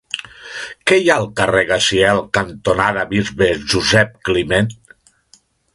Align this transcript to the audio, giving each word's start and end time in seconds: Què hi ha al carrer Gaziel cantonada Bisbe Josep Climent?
Què 0.91 0.97
hi 1.01 1.11
ha 1.11 1.17
al 1.23 1.27
carrer 1.41 1.61
Gaziel 1.73 2.23
cantonada 2.39 3.07
Bisbe 3.13 3.53
Josep 3.75 4.21
Climent? 4.31 4.77